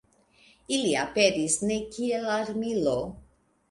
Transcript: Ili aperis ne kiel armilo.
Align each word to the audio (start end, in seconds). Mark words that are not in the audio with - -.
Ili 0.77 0.95
aperis 1.03 1.61
ne 1.69 1.81
kiel 1.93 2.29
armilo. 2.41 3.01